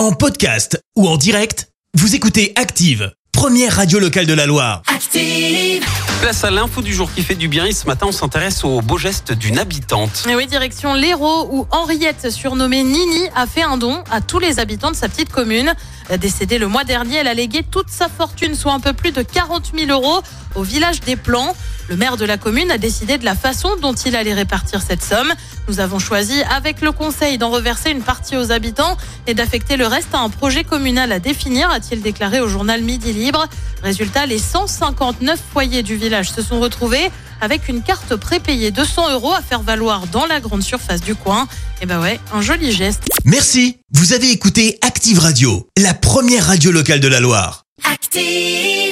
[0.00, 4.80] En podcast ou en direct, vous écoutez Active, première radio locale de la Loire.
[4.86, 5.84] Active.
[6.22, 7.66] Place à l'info du jour qui fait du bien.
[7.66, 10.24] Et ce matin, on s'intéresse au beau geste d'une habitante.
[10.26, 14.58] Et oui, direction l'Hérault où Henriette, surnommée Nini, a fait un don à tous les
[14.58, 15.74] habitants de sa petite commune.
[16.18, 19.20] Décédée le mois dernier, elle a légué toute sa fortune, soit un peu plus de
[19.20, 20.22] 40 000 euros,
[20.54, 21.54] au village des Plans.
[21.90, 25.02] Le maire de la commune a décidé de la façon dont il allait répartir cette
[25.02, 25.32] somme.
[25.66, 28.96] Nous avons choisi, avec le conseil, d'en reverser une partie aux habitants
[29.26, 33.12] et d'affecter le reste à un projet communal à définir, a-t-il déclaré au journal Midi
[33.12, 33.44] Libre.
[33.82, 39.10] Résultat, les 159 foyers du village se sont retrouvés avec une carte prépayée de 100
[39.10, 41.48] euros à faire valoir dans la grande surface du coin.
[41.82, 43.02] Et ben ouais, un joli geste.
[43.24, 47.64] Merci, vous avez écouté Active Radio, la première radio locale de la Loire.
[47.82, 48.89] Active.